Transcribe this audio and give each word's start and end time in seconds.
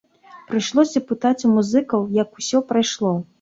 Прыйшлося 0.47 1.01
пытаць 1.11 1.45
у 1.49 1.51
музыкаў, 1.59 2.07
як 2.23 2.41
усё 2.41 2.65
прайшло. 2.73 3.13